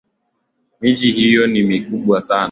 Miji 0.81 1.11
hiyo 1.11 1.47
ni 1.47 1.63
mikubwa 1.63 2.21
sana 2.21 2.39